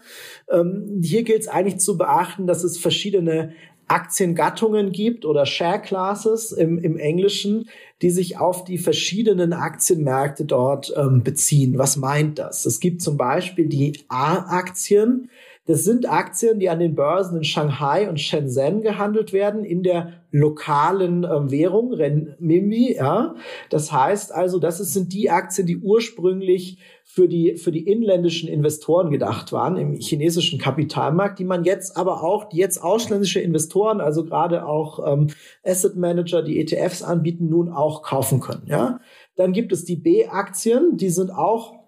ähm, 0.50 1.00
hier 1.02 1.22
gilt 1.22 1.40
es 1.40 1.48
eigentlich 1.48 1.80
zu 1.80 1.96
beachten, 1.96 2.46
dass 2.46 2.64
es 2.64 2.76
verschiedene 2.78 3.52
Aktiengattungen 3.88 4.92
gibt 4.92 5.24
oder 5.24 5.44
Share 5.44 5.80
Classes 5.80 6.52
im, 6.52 6.78
im 6.78 6.96
Englischen, 6.96 7.68
die 8.00 8.10
sich 8.10 8.38
auf 8.38 8.64
die 8.64 8.78
verschiedenen 8.78 9.52
Aktienmärkte 9.52 10.44
dort 10.44 10.92
ähm, 10.96 11.22
beziehen. 11.22 11.78
Was 11.78 11.96
meint 11.96 12.38
das? 12.38 12.64
Es 12.64 12.80
gibt 12.80 13.02
zum 13.02 13.16
Beispiel 13.16 13.68
die 13.68 14.00
A-Aktien. 14.08 15.30
Das 15.64 15.84
sind 15.84 16.10
Aktien, 16.10 16.58
die 16.58 16.68
an 16.68 16.80
den 16.80 16.96
Börsen 16.96 17.36
in 17.36 17.44
Shanghai 17.44 18.08
und 18.08 18.18
Shenzhen 18.18 18.82
gehandelt 18.82 19.32
werden, 19.32 19.64
in 19.64 19.84
der 19.84 20.24
lokalen 20.32 21.22
äh, 21.22 21.50
Währung, 21.52 21.92
Renminbi, 21.92 22.96
ja. 22.96 23.36
Das 23.70 23.92
heißt 23.92 24.32
also, 24.34 24.58
das 24.58 24.78
sind 24.78 25.12
die 25.12 25.30
Aktien, 25.30 25.68
die 25.68 25.76
ursprünglich 25.76 26.78
für 27.04 27.28
die, 27.28 27.56
für 27.56 27.70
die 27.70 27.86
inländischen 27.86 28.48
Investoren 28.48 29.10
gedacht 29.12 29.52
waren 29.52 29.76
im 29.76 29.94
chinesischen 30.00 30.58
Kapitalmarkt, 30.58 31.38
die 31.38 31.44
man 31.44 31.62
jetzt 31.62 31.96
aber 31.96 32.24
auch, 32.24 32.48
die 32.48 32.56
jetzt 32.56 32.82
ausländische 32.82 33.38
Investoren, 33.38 34.00
also 34.00 34.24
gerade 34.24 34.66
auch 34.66 35.12
ähm, 35.12 35.28
Asset 35.62 35.94
Manager, 35.94 36.42
die 36.42 36.58
ETFs 36.58 37.04
anbieten, 37.04 37.48
nun 37.48 37.68
auch 37.68 38.02
kaufen 38.02 38.40
können, 38.40 38.66
ja. 38.66 38.98
Dann 39.36 39.52
gibt 39.52 39.72
es 39.72 39.84
die 39.84 39.96
B-Aktien, 39.96 40.96
die 40.96 41.10
sind 41.10 41.30
auch 41.30 41.81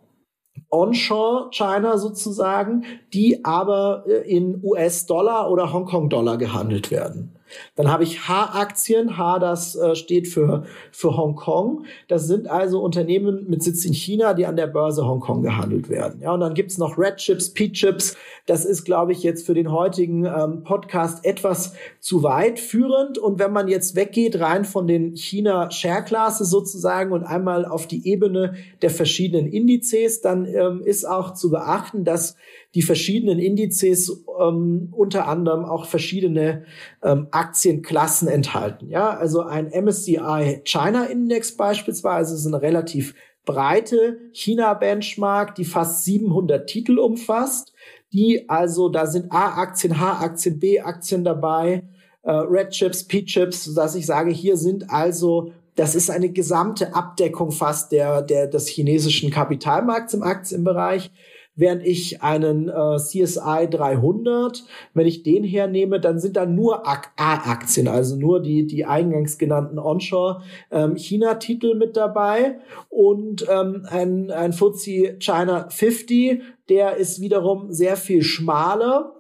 onshore 0.75 1.51
China 1.53 1.97
sozusagen, 1.99 2.85
die 3.13 3.45
aber 3.45 4.05
äh, 4.07 4.29
in 4.29 4.61
US-Dollar 4.63 5.51
oder 5.51 5.73
Hongkong-Dollar 5.73 6.37
gehandelt 6.37 6.91
werden. 6.91 7.34
Dann 7.77 7.91
habe 7.91 8.05
ich 8.05 8.29
H-Aktien. 8.29 9.17
H, 9.17 9.39
das 9.39 9.77
äh, 9.77 9.95
steht 9.95 10.29
für, 10.29 10.65
für 10.93 11.17
Hongkong. 11.17 11.85
Das 12.09 12.27
sind 12.27 12.49
also 12.49 12.81
Unternehmen 12.81 13.47
mit 13.49 13.63
Sitz 13.63 13.85
in 13.85 13.93
China, 13.93 14.35
die 14.35 14.47
an 14.47 14.57
der 14.57 14.67
Börse 14.67 15.07
Hongkong 15.07 15.43
gehandelt 15.43 15.89
werden. 15.89 16.21
Ja, 16.21 16.33
und 16.33 16.41
dann 16.41 16.55
gibt's 16.55 16.79
noch 16.79 16.99
Red 16.99 17.17
Chips, 17.17 17.51
P-Chips. 17.51 18.17
Das 18.47 18.65
ist, 18.65 18.85
glaube 18.85 19.13
ich, 19.13 19.23
jetzt 19.23 19.47
für 19.47 19.55
den 19.55 19.71
heutigen 19.73 20.25
ähm, 20.25 20.63
Podcast 20.65 21.25
etwas 21.25 21.75
zu 22.01 22.23
weit 22.23 22.59
führend. 22.59 23.19
Und 23.19 23.39
wenn 23.39 23.53
man 23.53 23.69
jetzt 23.69 23.97
weggeht 23.97 24.41
rein 24.41 24.65
von 24.65 24.87
den 24.87 25.17
China 25.17 25.71
Share 25.71 26.05
Classes 26.05 26.51
sozusagen 26.51 27.13
und 27.13 27.25
einmal 27.25 27.65
auf 27.65 27.87
die 27.87 28.07
Ebene 28.09 28.55
der 28.83 28.91
verschiedenen 28.91 29.47
Indizes, 29.47 30.21
dann 30.21 30.47
ähm, 30.47 30.83
ist 30.85 31.05
auch 31.05 31.35
zu 31.35 31.51
beachten, 31.51 32.05
dass 32.05 32.37
die 32.75 32.83
verschiedenen 32.83 33.39
Indizes 33.39 34.25
ähm, 34.41 34.89
unter 34.93 35.29
anderem 35.29 35.65
auch 35.65 35.87
verschiedene 35.87 36.65
ähm, 37.03 37.29
Aktienklassen 37.31 38.29
enthalten. 38.29 38.91
Ja, 38.91 39.11
also 39.11 39.43
ein 39.43 39.71
MSCI 39.71 40.63
China 40.65 41.05
Index 41.05 41.57
beispielsweise 41.57 42.35
ist 42.35 42.47
eine 42.47 42.61
relativ 42.61 43.15
breite 43.45 44.19
China-Benchmark, 44.33 45.55
die 45.55 45.65
fast 45.65 46.05
700 46.05 46.67
Titel 46.69 46.99
umfasst. 46.99 47.73
Die 48.13 48.49
also, 48.49 48.89
da 48.89 49.07
sind 49.07 49.31
A-Aktien, 49.31 50.01
H-Aktien, 50.01 50.59
B-Aktien 50.59 51.25
dabei, 51.25 51.85
äh, 52.23 52.31
Red 52.31 52.71
Chips, 52.71 53.05
P-Chips, 53.05 53.75
dass 53.75 53.95
ich 53.95 54.07
sage, 54.07 54.31
hier 54.31 54.57
sind 54.57 54.91
also 54.91 55.53
das 55.77 55.97
ist 55.97 56.11
eine 56.11 56.31
gesamte 56.31 56.95
Abdeckung 56.95 57.51
fast 57.51 57.91
der, 57.91 58.23
der, 58.23 58.47
des 58.47 58.69
chinesischen 58.69 59.31
Kapitalmarkts 59.31 60.15
im 60.15 60.23
Aktienbereich 60.23 61.11
während 61.57 61.87
ich 61.87 62.23
einen 62.23 62.69
äh, 62.69 62.97
CSI 62.97 63.69
300, 63.71 64.65
wenn 64.93 65.07
ich 65.07 65.23
den 65.23 65.45
hernehme, 65.45 66.01
dann 66.01 66.19
sind 66.19 66.37
da 66.37 66.47
nur 66.47 66.87
A-Aktien, 66.87 67.89
also 67.89 68.17
nur 68.17 68.41
die, 68.41 68.67
die 68.67 68.85
eingangs 68.85 69.39
genannten 69.39 69.79
Onshore-China-Titel 69.79 71.73
ähm, 71.73 71.79
mit 71.79 71.97
dabei 71.97 72.59
und 72.89 73.47
ähm, 73.49 73.87
ein, 73.89 74.31
ein 74.31 74.53
FTSE 74.53 75.17
China 75.21 75.69
50, 75.69 76.43
der 76.69 76.97
ist 76.97 77.21
wiederum 77.21 77.71
sehr 77.71 77.97
viel 77.97 78.23
schmaler. 78.23 79.13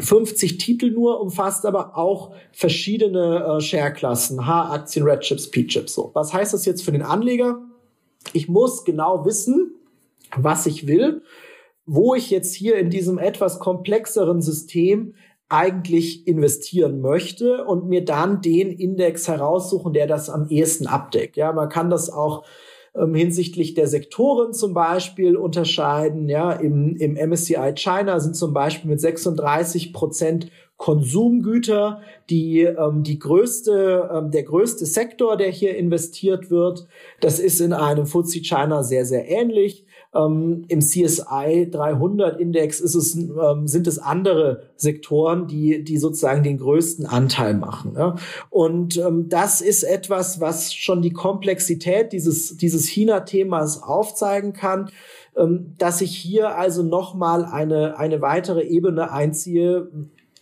50 0.00 0.58
Titel 0.58 0.90
nur, 0.90 1.20
umfasst 1.20 1.64
aber 1.66 1.96
auch 1.96 2.34
verschiedene 2.52 3.44
äh, 3.44 3.60
Share-Klassen, 3.60 4.44
H-Aktien, 4.46 5.04
Red 5.06 5.20
Chips, 5.20 5.50
P-Chips. 5.50 5.94
So. 5.94 6.10
Was 6.14 6.32
heißt 6.32 6.52
das 6.52 6.64
jetzt 6.66 6.84
für 6.84 6.90
den 6.90 7.02
Anleger? 7.02 7.62
Ich 8.32 8.48
muss 8.48 8.84
genau 8.84 9.24
wissen, 9.24 9.72
was 10.36 10.66
ich 10.66 10.88
will 10.88 11.22
wo 11.86 12.14
ich 12.14 12.30
jetzt 12.30 12.54
hier 12.54 12.76
in 12.76 12.90
diesem 12.90 13.18
etwas 13.18 13.58
komplexeren 13.58 14.40
System 14.40 15.14
eigentlich 15.48 16.26
investieren 16.26 17.00
möchte 17.00 17.64
und 17.64 17.86
mir 17.86 18.04
dann 18.04 18.40
den 18.40 18.70
Index 18.72 19.28
heraussuchen, 19.28 19.92
der 19.92 20.06
das 20.06 20.30
am 20.30 20.48
ehesten 20.48 20.86
abdeckt. 20.86 21.36
Ja, 21.36 21.52
man 21.52 21.68
kann 21.68 21.90
das 21.90 22.10
auch 22.10 22.44
ähm, 22.96 23.14
hinsichtlich 23.14 23.74
der 23.74 23.86
Sektoren 23.86 24.52
zum 24.52 24.72
Beispiel 24.72 25.36
unterscheiden. 25.36 26.28
Ja, 26.28 26.52
im, 26.52 26.96
im 26.96 27.14
MSCI 27.14 27.74
China 27.74 28.20
sind 28.20 28.36
zum 28.36 28.52
Beispiel 28.52 28.90
mit 28.90 29.00
36 29.00 29.92
Prozent 29.92 30.50
Konsumgüter 30.76 32.00
die 32.30 32.62
ähm, 32.62 33.02
die 33.04 33.18
größte 33.18 34.10
ähm, 34.12 34.30
der 34.30 34.42
größte 34.42 34.86
Sektor, 34.86 35.36
der 35.36 35.50
hier 35.50 35.76
investiert 35.76 36.50
wird. 36.50 36.86
Das 37.20 37.38
ist 37.38 37.60
in 37.60 37.72
einem 37.72 38.06
FTSE 38.06 38.40
China 38.40 38.82
sehr 38.82 39.04
sehr 39.04 39.28
ähnlich. 39.28 39.86
Ähm, 40.14 40.64
Im 40.68 40.80
CSI 40.80 41.68
300 41.70 42.40
Index 42.40 42.80
ist 42.80 42.94
es, 42.94 43.16
ähm, 43.16 43.66
sind 43.66 43.86
es 43.86 43.98
andere 43.98 44.70
Sektoren, 44.76 45.48
die, 45.48 45.82
die 45.82 45.98
sozusagen 45.98 46.44
den 46.44 46.58
größten 46.58 47.06
Anteil 47.06 47.54
machen. 47.54 47.94
Ja? 47.96 48.14
Und 48.48 48.96
ähm, 48.96 49.28
das 49.28 49.60
ist 49.60 49.82
etwas, 49.82 50.40
was 50.40 50.72
schon 50.72 51.02
die 51.02 51.12
Komplexität 51.12 52.12
dieses, 52.12 52.56
dieses 52.56 52.86
China-Themas 52.86 53.82
aufzeigen 53.82 54.52
kann 54.52 54.90
ähm, 55.36 55.74
dass 55.78 56.00
ich 56.00 56.16
hier 56.16 56.56
also 56.56 56.84
nochmal 56.84 57.44
eine, 57.44 57.98
eine 57.98 58.20
weitere 58.20 58.62
Ebene 58.62 59.10
einziehe, 59.10 59.88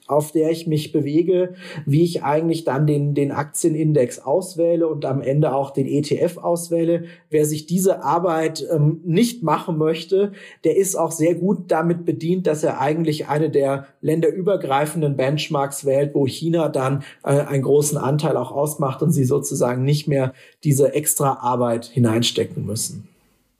auf 0.06 0.32
der 0.32 0.50
ich 0.50 0.66
mich 0.66 0.92
bewege, 0.92 1.54
wie 1.87 2.02
ich 2.02 2.23
eigentlich 2.23 2.64
dann 2.64 2.87
den, 2.87 3.14
den 3.14 3.30
Aktienindex 3.30 4.18
auswähle 4.18 4.88
und 4.88 5.04
am 5.04 5.23
Ende 5.23 5.54
auch 5.54 5.71
den 5.71 5.87
ETF 5.87 6.38
auswähle. 6.38 7.04
Wer 7.30 7.47
sich 7.47 7.66
diese 7.66 8.02
Arbeit 8.02 8.66
ähm, 8.71 9.00
nicht 9.04 9.42
machen 9.42 9.78
möchte, 9.78 10.32
der 10.64 10.76
ist 10.76 10.97
auch 10.97 11.12
sehr 11.12 11.35
gut 11.35 11.64
damit 11.68 12.04
bedient, 12.04 12.47
dass 12.47 12.64
er 12.64 12.80
eigentlich 12.80 13.28
eine 13.28 13.50
der 13.50 13.87
länderübergreifenden 14.00 15.16
Benchmarks 15.16 15.85
wählt, 15.85 16.14
wo 16.14 16.26
China 16.26 16.68
dann 16.68 17.04
äh, 17.25 17.40
einen 17.40 17.62
großen 17.62 17.99
Anteil 17.99 18.37
auch 18.37 18.50
ausmacht 18.50 19.02
und 19.02 19.12
sie 19.12 19.25
sozusagen 19.25 19.85
nicht 19.85 20.09
mehr 20.09 20.32
diese 20.64 20.94
extra 20.94 21.38
Arbeit 21.40 21.87
hineinstecken 21.87 22.66
müssen. 22.66 23.09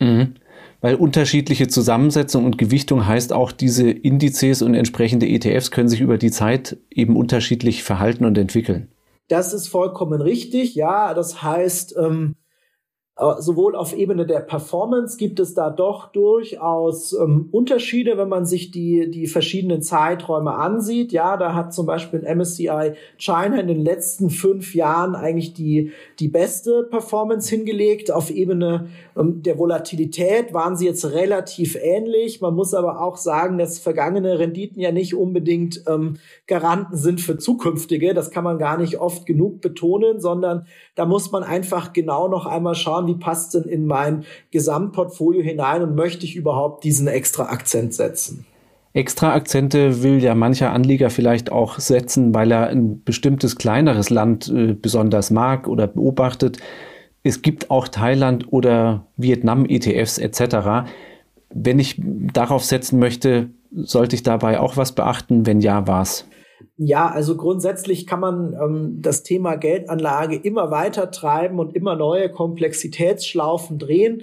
Mhm 0.01 0.35
weil 0.83 0.97
unterschiedliche 0.97 1.69
Zusammensetzung 1.69 2.45
und 2.45 2.59
Gewichtung 2.59 3.07
heißt 3.07 3.33
auch, 3.33 3.53
diese 3.53 3.89
Indizes 3.89 4.61
und 4.61 4.75
entsprechende 4.75 5.27
ETFs 5.27 5.71
können 5.71 5.89
sich 5.89 6.01
über 6.01 6.19
die 6.19 6.31
Zeit 6.31 6.77
eben 6.91 7.17
unterschiedlich 7.17 7.83
verhalten 7.85 8.27
und 8.27 8.37
entwickeln. 8.37 8.89
Das 9.29 9.55
ist 9.55 9.69
vollkommen 9.69 10.21
richtig, 10.21 10.75
ja. 10.75 11.15
Das 11.15 11.43
heißt, 11.43 11.95
ähm, 11.97 12.35
äh, 12.35 12.42
sowohl 13.17 13.77
auf 13.77 13.95
Ebene 13.95 14.25
der 14.25 14.41
Performance 14.41 15.19
gibt 15.19 15.39
es 15.39 15.53
da 15.53 15.69
doch 15.69 16.13
durchaus 16.13 17.13
ähm, 17.13 17.51
Unterschiede, 17.53 18.17
wenn 18.17 18.31
man 18.31 18.47
sich 18.47 18.71
die, 18.71 19.11
die 19.11 19.27
verschiedenen 19.27 19.83
Zeiträume 19.83 20.55
ansieht. 20.55 21.13
Ja, 21.13 21.37
da 21.37 21.55
hat 21.55 21.75
zum 21.75 21.85
Beispiel 21.85 22.21
MSCI 22.23 22.95
China 23.19 23.61
in 23.61 23.69
den 23.69 23.85
letzten 23.85 24.31
fünf 24.31 24.75
Jahren 24.75 25.15
eigentlich 25.15 25.53
die, 25.53 25.93
die 26.21 26.29
beste 26.29 26.85
Performance 26.85 27.51
hingelegt. 27.51 28.11
Auf 28.11 28.31
Ebene 28.31 28.89
ähm, 29.15 29.43
der 29.43 29.59
Volatilität 29.59 30.55
waren 30.55 30.77
sie 30.77 30.87
jetzt 30.87 31.05
relativ 31.13 31.77
ähnlich. 31.81 32.41
Man 32.41 32.55
muss 32.55 32.73
aber 32.73 33.03
auch 33.03 33.19
sagen, 33.19 33.59
dass 33.59 33.79
vergangene 33.79 34.39
Renditen 34.39 34.81
ja 34.81 34.91
nicht 34.91 35.15
unbedingt 35.15 35.85
ähm, 35.87 36.17
Garanten 36.47 36.97
sind 36.97 37.21
für 37.21 37.37
zukünftige. 37.37 38.15
Das 38.15 38.31
kann 38.31 38.43
man 38.43 38.59
gar 38.59 38.79
nicht 38.79 38.99
oft 38.99 39.27
genug 39.27 39.61
betonen, 39.61 40.19
sondern 40.19 40.67
da 40.95 41.05
muss 41.05 41.31
man 41.31 41.43
einfach 41.43 41.93
genau 41.93 42.29
noch 42.29 42.47
einmal 42.47 42.75
schauen, 42.75 43.02
schauen, 43.03 43.07
wie 43.07 43.19
passt 43.19 43.55
denn 43.55 43.65
in 43.65 43.87
mein 43.87 44.25
Gesamtportfolio 44.51 45.43
hinein 45.43 45.83
und 45.83 45.95
möchte 45.95 46.25
ich 46.25 46.37
überhaupt 46.37 46.85
diesen 46.85 47.07
extra 47.07 47.45
Akzent 47.45 47.95
setzen. 47.95 48.47
Extra 48.95 49.35
Akzente 49.35 50.03
will 50.03 50.23
ja 50.23 50.35
mancher 50.35 50.73
Anleger 50.73 51.09
vielleicht 51.09 51.51
auch 51.51 51.79
setzen, 51.79 52.35
weil 52.35 52.53
er 52.53 52.69
ein 52.69 53.03
bestimmtes 53.05 53.57
kleineres 53.57 54.11
Land 54.11 54.53
äh, 54.55 54.75
besonders 54.75 55.31
mag 55.31 55.67
oder 55.67 55.87
beobachtet. 55.87 56.59
Es 57.23 57.41
gibt 57.41 57.71
auch 57.71 57.89
Thailand 57.89 58.53
oder 58.53 59.07
Vietnam 59.17 59.65
ETFs 59.65 60.19
etc. 60.19 60.91
Wenn 61.49 61.79
ich 61.79 62.03
darauf 62.05 62.65
setzen 62.65 62.99
möchte, 62.99 63.49
sollte 63.71 64.15
ich 64.15 64.25
dabei 64.25 64.61
auch 64.61 64.77
was 64.77 64.93
beachten? 64.93 65.47
Wenn 65.47 65.61
ja, 65.61 65.87
was? 65.87 66.27
Ja, 66.77 67.09
also 67.09 67.37
grundsätzlich 67.37 68.07
kann 68.07 68.21
man 68.21 68.55
ähm, 68.55 68.99
das 69.03 69.23
Thema 69.23 69.57
Geldanlage 69.57 70.37
immer 70.37 70.71
weiter 70.71 71.11
treiben 71.11 71.59
und 71.59 71.75
immer 71.75 71.97
neue 71.97 72.31
Komplexitätsschlaufen 72.31 73.79
drehen. 73.79 74.23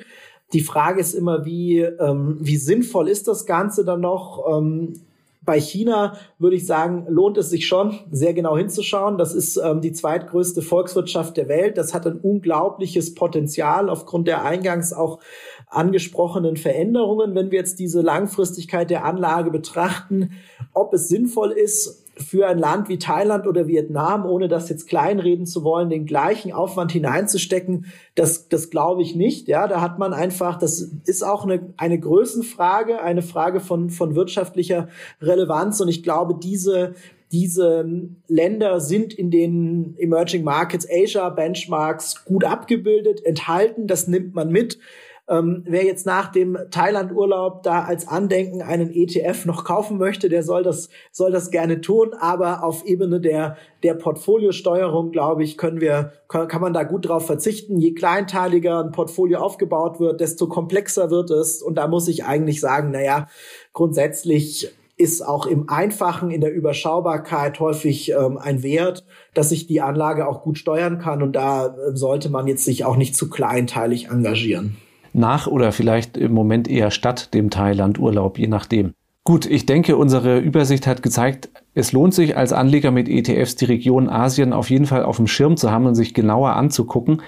Die 0.54 0.62
Frage 0.62 1.00
ist 1.00 1.14
immer, 1.14 1.46
wie, 1.46 1.80
ähm, 1.80 2.38
wie 2.40 2.58
sinnvoll 2.58 3.08
ist 3.08 3.28
das 3.28 3.46
Ganze 3.46 3.86
dann 3.86 4.02
noch? 4.02 4.46
Ähm, 4.52 4.94
bei 5.42 5.60
China 5.60 6.18
würde 6.38 6.58
ich 6.58 6.68
sagen, 6.68 7.06
lohnt 7.10 7.38
es 7.38 7.50
sich 7.50 7.66
schon, 7.66 8.00
sehr 8.12 8.34
genau 8.34 8.58
hinzuschauen. 8.58 9.18
Das 9.18 9.34
ist 9.34 9.58
ähm, 9.58 9.82
die 9.82 9.94
zweitgrößte 9.94 10.62
Volkswirtschaft 10.62 11.38
der 11.38 11.48
Welt. 11.48 11.78
Das 11.78 11.94
hat 11.94 12.06
ein 12.06 12.20
unglaubliches 12.20 13.16
Potenzial 13.16 13.90
aufgrund 13.90 14.28
der 14.28 14.44
eingangs 14.44 14.94
auch 14.94 15.20
angesprochenen 15.68 16.58
Veränderungen. 16.58 17.36
Wenn 17.36 17.52
wir 17.52 17.60
jetzt 17.60 17.80
diese 17.80 18.02
Langfristigkeit 18.02 18.90
der 18.90 19.06
Anlage 19.06 19.50
betrachten, 19.50 20.34
ob 20.74 20.94
es 20.94 21.08
sinnvoll 21.08 21.52
ist, 21.52 22.06
für 22.22 22.48
ein 22.48 22.60
Land 22.60 22.90
wie 22.90 23.00
Thailand 23.00 23.48
oder 23.48 23.68
Vietnam, 23.68 24.26
ohne 24.26 24.48
das 24.48 24.70
jetzt 24.70 24.88
kleinreden 24.88 25.46
zu 25.46 25.64
wollen, 25.64 25.90
den 25.90 26.06
gleichen 26.06 26.52
Aufwand 26.52 26.92
hineinzustecken, 26.92 27.86
das, 28.16 28.50
das 28.50 28.70
glaube 28.70 29.02
ich 29.02 29.16
nicht. 29.16 29.48
Ja, 29.48 29.68
da 29.68 29.82
hat 29.82 30.00
man 30.00 30.14
einfach, 30.14 30.58
das 30.60 30.92
ist 31.06 31.24
auch 31.24 31.46
eine, 31.46 31.74
eine 31.78 32.00
Größenfrage, 32.00 33.02
eine 33.02 33.22
Frage 33.22 33.60
von, 33.60 33.90
von 33.90 34.16
wirtschaftlicher 34.16 34.90
Relevanz. 35.22 35.80
Und 35.82 35.88
ich 35.88 36.04
glaube, 36.04 36.36
diese, 36.42 36.96
diese 37.32 37.88
Länder 38.28 38.80
sind 38.80 39.14
in 39.14 39.32
den 39.32 39.96
Emerging 39.98 40.44
Markets 40.44 40.88
Asia 40.90 41.30
Benchmarks 41.30 42.26
gut 42.26 42.44
abgebildet, 42.44 43.26
enthalten. 43.26 43.88
Das 43.88 44.08
nimmt 44.08 44.36
man 44.36 44.52
mit. 44.52 44.80
Ähm, 45.30 45.64
wer 45.68 45.86
jetzt 45.86 46.08
nach 46.08 46.32
dem 46.32 46.58
Thailand-Urlaub 46.72 47.62
da 47.62 47.84
als 47.84 48.08
Andenken 48.08 48.64
einen 48.64 48.92
ETF 48.92 49.46
noch 49.46 49.64
kaufen 49.64 50.00
möchte, 50.00 50.28
der 50.28 50.42
soll 50.42 50.64
das, 50.64 50.90
soll 51.12 51.32
das 51.32 51.52
gerne 51.52 51.82
tun. 51.82 52.14
Aber 52.20 52.64
auf 52.64 52.84
Ebene 52.86 53.22
der, 53.22 53.56
der 53.84 53.94
Portfoliosteuerung, 53.94 55.12
glaube 55.12 55.44
ich, 55.44 55.58
können 55.58 55.82
wir, 55.82 56.14
kann, 56.28 56.62
man 56.62 56.74
da 56.74 56.82
gut 56.82 57.08
drauf 57.08 57.28
verzichten. 57.28 57.78
Je 57.78 57.94
kleinteiliger 57.94 58.84
ein 58.84 58.92
Portfolio 58.92 59.40
aufgebaut 59.40 60.00
wird, 60.00 60.20
desto 60.20 60.48
komplexer 60.48 61.12
wird 61.12 61.30
es. 61.30 61.62
Und 61.62 61.76
da 61.76 61.88
muss 61.88 62.08
ich 62.08 62.26
eigentlich 62.26 62.60
sagen, 62.60 62.90
naja, 62.90 63.28
grundsätzlich 63.72 64.74
ist 64.98 65.26
auch 65.26 65.46
im 65.46 65.70
Einfachen, 65.70 66.32
in 66.32 66.42
der 66.42 66.54
Überschaubarkeit 66.54 67.60
häufig 67.60 68.12
ähm, 68.12 68.38
ein 68.38 68.64
Wert, 68.64 69.06
dass 69.36 69.52
ich 69.52 69.68
die 69.68 69.80
Anlage 69.80 70.28
auch 70.28 70.42
gut 70.42 70.58
steuern 70.58 70.98
kann. 70.98 71.22
Und 71.22 71.34
da 71.34 71.68
äh, 71.68 71.96
sollte 71.96 72.30
man 72.30 72.48
jetzt 72.48 72.66
sich 72.66 72.84
auch 72.84 72.98
nicht 72.98 73.16
zu 73.16 73.30
kleinteilig 73.30 74.08
engagieren. 74.10 74.78
Nach 75.14 75.48
oder 75.48 75.72
vielleicht 75.72 76.18
im 76.18 76.34
Moment 76.34 76.68
eher 76.68 76.92
statt 76.92 77.34
dem 77.34 77.50
Thailand-Urlaub, 77.50 78.38
je 78.38 78.48
nachdem. 78.48 78.94
Gut, 79.24 79.46
ich 79.46 79.66
denke, 79.66 79.96
unsere 79.98 80.40
Übersicht 80.40 80.88
hat 80.88 81.04
gezeigt, 81.04 81.50
es 81.76 81.92
lohnt 81.92 82.14
sich 82.14 82.36
als 82.36 82.52
Anleger 82.52 82.92
mit 82.92 83.08
ETFs 83.08 83.56
die 83.56 83.66
Region 83.66 84.10
Asien 84.10 84.54
auf 84.54 84.70
jeden 84.70 84.86
Fall 84.86 85.04
auf 85.04 85.18
dem 85.18 85.28
Schirm 85.28 85.56
zu 85.56 85.72
haben 85.72 85.86
und 85.86 85.96
sich 85.96 86.14
genauer 86.14 86.54
anzugucken. 86.54 87.22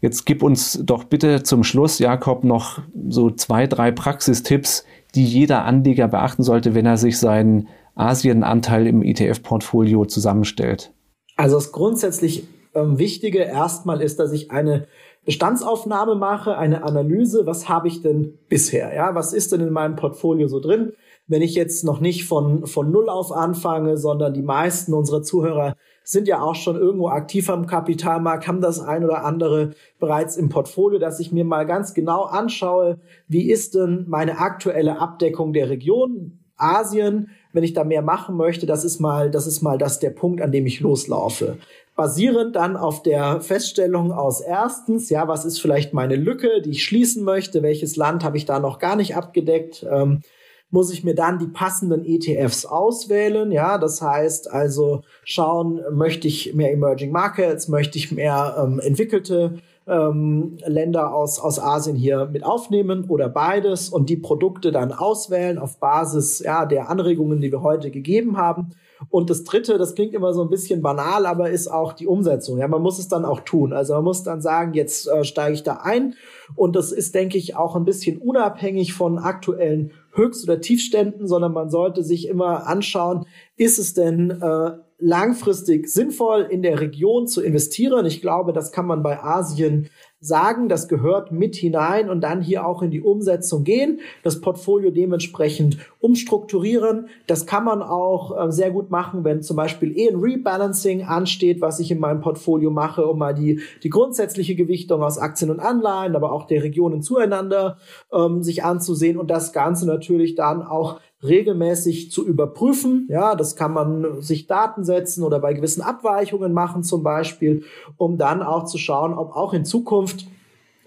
Jetzt 0.00 0.26
gib 0.26 0.42
uns 0.42 0.80
doch 0.84 1.04
bitte 1.04 1.42
zum 1.42 1.64
Schluss, 1.64 1.98
Jakob, 1.98 2.44
noch 2.44 2.80
so 3.08 3.30
zwei, 3.30 3.66
drei 3.66 3.90
Praxistipps, 3.90 4.84
die 5.14 5.24
jeder 5.24 5.64
Anleger 5.64 6.08
beachten 6.08 6.42
sollte, 6.42 6.74
wenn 6.74 6.86
er 6.86 6.96
sich 6.96 7.18
seinen 7.18 7.68
Asienanteil 7.96 8.86
im 8.86 9.02
ETF-Portfolio 9.02 10.06
zusammenstellt. 10.06 10.92
Also 11.36 11.56
das 11.56 11.72
grundsätzlich 11.72 12.46
ähm, 12.74 12.98
Wichtige 12.98 13.40
erstmal 13.40 14.00
ist, 14.00 14.18
dass 14.20 14.32
ich 14.32 14.50
eine 14.50 14.86
Bestandsaufnahme 15.24 16.14
mache, 16.14 16.56
eine 16.56 16.82
Analyse, 16.82 17.46
was 17.46 17.68
habe 17.68 17.88
ich 17.88 18.00
denn 18.00 18.38
bisher? 18.48 18.94
Ja, 18.94 19.14
was 19.14 19.32
ist 19.32 19.52
denn 19.52 19.60
in 19.60 19.72
meinem 19.72 19.96
Portfolio 19.96 20.48
so 20.48 20.60
drin? 20.60 20.92
Wenn 21.26 21.42
ich 21.42 21.54
jetzt 21.54 21.84
noch 21.84 22.00
nicht 22.00 22.24
von, 22.24 22.66
von 22.66 22.90
Null 22.90 23.08
auf 23.08 23.30
anfange, 23.30 23.98
sondern 23.98 24.32
die 24.32 24.42
meisten 24.42 24.94
unserer 24.94 25.22
Zuhörer 25.22 25.76
sind 26.02 26.26
ja 26.26 26.40
auch 26.40 26.54
schon 26.54 26.76
irgendwo 26.76 27.08
aktiv 27.08 27.48
am 27.50 27.66
Kapitalmarkt, 27.66 28.48
haben 28.48 28.60
das 28.60 28.80
ein 28.80 29.04
oder 29.04 29.24
andere 29.24 29.70
bereits 30.00 30.36
im 30.36 30.48
Portfolio, 30.48 30.98
dass 30.98 31.20
ich 31.20 31.30
mir 31.30 31.44
mal 31.44 31.66
ganz 31.66 31.94
genau 31.94 32.24
anschaue, 32.24 32.98
wie 33.28 33.50
ist 33.50 33.74
denn 33.74 34.06
meine 34.08 34.38
aktuelle 34.38 34.98
Abdeckung 34.98 35.52
der 35.52 35.68
Region 35.68 36.40
Asien, 36.60 37.30
wenn 37.52 37.64
ich 37.64 37.72
da 37.72 37.84
mehr 37.84 38.02
machen 38.02 38.36
möchte, 38.36 38.66
das 38.66 38.84
ist 38.84 39.00
mal, 39.00 39.30
das 39.30 39.46
ist 39.46 39.62
mal 39.62 39.78
das 39.78 39.98
der 39.98 40.10
Punkt, 40.10 40.40
an 40.40 40.52
dem 40.52 40.66
ich 40.66 40.80
loslaufe. 40.80 41.58
Basierend 42.00 42.56
dann 42.56 42.78
auf 42.78 43.02
der 43.02 43.42
Feststellung 43.42 44.10
aus 44.10 44.40
erstens, 44.40 45.10
ja, 45.10 45.28
was 45.28 45.44
ist 45.44 45.60
vielleicht 45.60 45.92
meine 45.92 46.16
Lücke, 46.16 46.62
die 46.62 46.70
ich 46.70 46.82
schließen 46.82 47.24
möchte, 47.24 47.62
welches 47.62 47.94
Land 47.96 48.24
habe 48.24 48.38
ich 48.38 48.46
da 48.46 48.58
noch 48.58 48.78
gar 48.78 48.96
nicht 48.96 49.16
abgedeckt, 49.16 49.84
ähm, 49.86 50.22
muss 50.70 50.90
ich 50.90 51.04
mir 51.04 51.14
dann 51.14 51.38
die 51.38 51.48
passenden 51.48 52.06
ETFs 52.06 52.64
auswählen. 52.64 53.52
Ja, 53.52 53.76
das 53.76 54.00
heißt 54.00 54.50
also 54.50 55.02
schauen, 55.24 55.82
möchte 55.92 56.26
ich 56.26 56.54
mehr 56.54 56.72
Emerging 56.72 57.12
Markets, 57.12 57.68
möchte 57.68 57.98
ich 57.98 58.10
mehr 58.10 58.56
ähm, 58.58 58.80
entwickelte 58.80 59.58
ähm, 59.86 60.56
Länder 60.64 61.12
aus, 61.12 61.38
aus 61.38 61.58
Asien 61.58 61.96
hier 61.96 62.30
mit 62.32 62.44
aufnehmen 62.44 63.10
oder 63.10 63.28
beides 63.28 63.90
und 63.90 64.08
die 64.08 64.16
Produkte 64.16 64.72
dann 64.72 64.92
auswählen 64.92 65.58
auf 65.58 65.76
Basis 65.76 66.38
ja, 66.38 66.64
der 66.64 66.88
Anregungen, 66.88 67.42
die 67.42 67.52
wir 67.52 67.60
heute 67.60 67.90
gegeben 67.90 68.38
haben. 68.38 68.70
Und 69.08 69.30
das 69.30 69.44
Dritte, 69.44 69.78
das 69.78 69.94
klingt 69.94 70.14
immer 70.14 70.34
so 70.34 70.42
ein 70.42 70.50
bisschen 70.50 70.82
banal, 70.82 71.26
aber 71.26 71.50
ist 71.50 71.68
auch 71.68 71.92
die 71.92 72.06
Umsetzung. 72.06 72.58
Ja, 72.58 72.68
man 72.68 72.82
muss 72.82 72.98
es 72.98 73.08
dann 73.08 73.24
auch 73.24 73.40
tun. 73.40 73.72
Also 73.72 73.94
man 73.94 74.04
muss 74.04 74.22
dann 74.22 74.42
sagen, 74.42 74.74
jetzt 74.74 75.08
äh, 75.08 75.24
steige 75.24 75.54
ich 75.54 75.62
da 75.62 75.80
ein. 75.82 76.14
Und 76.54 76.76
das 76.76 76.92
ist, 76.92 77.14
denke 77.14 77.38
ich, 77.38 77.56
auch 77.56 77.76
ein 77.76 77.84
bisschen 77.84 78.18
unabhängig 78.18 78.92
von 78.92 79.18
aktuellen 79.18 79.92
Höchst- 80.12 80.44
oder 80.44 80.60
Tiefständen, 80.60 81.26
sondern 81.26 81.52
man 81.52 81.70
sollte 81.70 82.02
sich 82.02 82.28
immer 82.28 82.66
anschauen, 82.66 83.26
ist 83.56 83.78
es 83.78 83.94
denn 83.94 84.30
äh, 84.30 84.72
langfristig 85.00 85.88
sinnvoll, 85.88 86.46
in 86.50 86.62
der 86.62 86.80
Region 86.80 87.26
zu 87.26 87.42
investieren? 87.42 88.06
Ich 88.06 88.20
glaube, 88.20 88.52
das 88.52 88.72
kann 88.72 88.86
man 88.86 89.02
bei 89.02 89.22
Asien 89.22 89.88
sagen, 90.20 90.68
das 90.68 90.86
gehört 90.86 91.32
mit 91.32 91.56
hinein 91.56 92.10
und 92.10 92.20
dann 92.20 92.42
hier 92.42 92.66
auch 92.66 92.82
in 92.82 92.90
die 92.90 93.00
Umsetzung 93.00 93.64
gehen, 93.64 94.00
das 94.22 94.42
Portfolio 94.42 94.90
dementsprechend 94.90 95.78
umstrukturieren. 95.98 97.08
Das 97.26 97.46
kann 97.46 97.64
man 97.64 97.82
auch 97.82 98.48
äh, 98.48 98.52
sehr 98.52 98.70
gut 98.70 98.90
machen, 98.90 99.24
wenn 99.24 99.42
zum 99.42 99.56
Beispiel 99.56 99.96
eh 99.96 100.10
ein 100.10 100.20
Rebalancing 100.20 101.04
ansteht, 101.04 101.62
was 101.62 101.80
ich 101.80 101.90
in 101.90 102.00
meinem 102.00 102.20
Portfolio 102.20 102.70
mache, 102.70 103.06
um 103.06 103.18
mal 103.18 103.34
die, 103.34 103.60
die 103.82 103.88
grundsätzliche 103.88 104.54
Gewichtung 104.54 105.02
aus 105.02 105.16
Aktien 105.16 105.50
und 105.50 105.60
Anleihen, 105.60 106.14
aber 106.14 106.32
auch 106.32 106.46
der 106.46 106.62
Regionen 106.62 107.00
zueinander 107.00 107.78
ähm, 108.12 108.42
sich 108.42 108.62
anzusehen 108.62 109.16
und 109.16 109.30
das 109.30 109.54
Ganze 109.54 109.86
natürlich 109.86 110.34
dann 110.34 110.62
auch 110.62 111.00
regelmäßig 111.22 112.10
zu 112.10 112.26
überprüfen. 112.26 113.06
Ja, 113.10 113.34
das 113.34 113.56
kann 113.56 113.72
man 113.72 114.22
sich 114.22 114.46
Daten 114.46 114.84
setzen 114.84 115.22
oder 115.22 115.38
bei 115.38 115.52
gewissen 115.52 115.82
Abweichungen 115.82 116.52
machen 116.52 116.82
zum 116.82 117.02
Beispiel, 117.02 117.64
um 117.96 118.16
dann 118.16 118.42
auch 118.42 118.64
zu 118.64 118.78
schauen, 118.78 119.14
ob 119.14 119.36
auch 119.36 119.52
in 119.52 119.64
Zukunft 119.64 120.26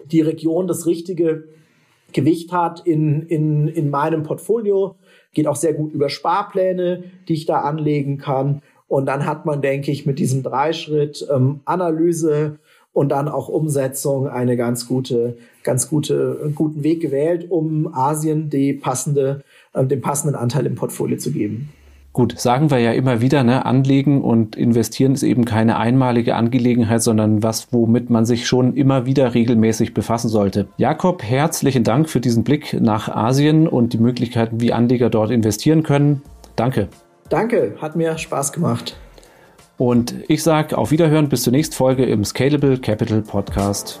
die 0.04 0.20
Region 0.20 0.66
das 0.66 0.86
richtige 0.86 1.44
Gewicht 2.12 2.52
hat 2.52 2.86
in, 2.86 3.22
in, 3.26 3.68
in 3.68 3.90
meinem 3.90 4.22
Portfolio. 4.22 4.96
Geht 5.32 5.46
auch 5.46 5.56
sehr 5.56 5.74
gut 5.74 5.92
über 5.92 6.08
Sparpläne, 6.08 7.04
die 7.28 7.34
ich 7.34 7.46
da 7.46 7.60
anlegen 7.60 8.18
kann. 8.18 8.62
Und 8.88 9.06
dann 9.06 9.26
hat 9.26 9.46
man, 9.46 9.62
denke 9.62 9.90
ich, 9.90 10.06
mit 10.06 10.18
diesem 10.18 10.42
Dreischritt 10.42 11.26
ähm, 11.32 11.60
Analyse 11.64 12.58
und 12.92 13.08
dann 13.08 13.28
auch 13.28 13.48
Umsetzung 13.48 14.28
eine 14.28 14.56
ganz 14.56 14.86
gute, 14.86 15.36
ganz 15.64 15.88
gute, 15.88 16.52
guten 16.54 16.84
Weg 16.84 17.00
gewählt, 17.00 17.50
um 17.50 17.92
Asien 17.92 18.50
die 18.50 18.72
passende 18.72 19.42
äh, 19.74 19.84
den 19.84 20.00
passenden 20.00 20.36
Anteil 20.36 20.66
im 20.66 20.74
Portfolio 20.74 21.18
zu 21.18 21.30
geben. 21.32 21.70
Gut, 22.14 22.38
sagen 22.38 22.70
wir 22.70 22.78
ja 22.78 22.92
immer 22.92 23.20
wieder, 23.20 23.42
ne, 23.42 23.66
anlegen 23.66 24.22
und 24.22 24.54
investieren 24.54 25.14
ist 25.14 25.24
eben 25.24 25.44
keine 25.44 25.78
einmalige 25.78 26.36
Angelegenheit, 26.36 27.02
sondern 27.02 27.42
was, 27.42 27.72
womit 27.72 28.08
man 28.08 28.24
sich 28.24 28.46
schon 28.46 28.76
immer 28.76 29.04
wieder 29.04 29.34
regelmäßig 29.34 29.94
befassen 29.94 30.28
sollte. 30.28 30.68
Jakob, 30.76 31.24
herzlichen 31.24 31.82
Dank 31.82 32.08
für 32.08 32.20
diesen 32.20 32.44
Blick 32.44 32.80
nach 32.80 33.08
Asien 33.08 33.66
und 33.66 33.92
die 33.94 33.98
Möglichkeiten, 33.98 34.60
wie 34.60 34.72
Anleger 34.72 35.10
dort 35.10 35.32
investieren 35.32 35.82
können. 35.82 36.22
Danke. 36.54 36.86
Danke, 37.30 37.74
hat 37.82 37.96
mir 37.96 38.16
Spaß 38.16 38.52
gemacht. 38.52 38.96
Und 39.76 40.14
ich 40.28 40.44
sage 40.44 40.78
auf 40.78 40.92
Wiederhören 40.92 41.28
bis 41.28 41.42
zur 41.42 41.52
nächsten 41.52 41.74
Folge 41.74 42.04
im 42.04 42.24
Scalable 42.24 42.78
Capital 42.78 43.22
Podcast. 43.22 44.00